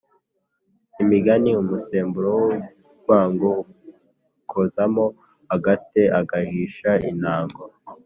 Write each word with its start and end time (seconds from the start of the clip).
imigani: 1.03 1.51
umusemburo 1.61 2.29
w’urwango 2.41 3.51
ukozamo 4.43 5.05
agate 5.55 6.01
ugahiisha 6.19 6.91
intaango 7.09 7.63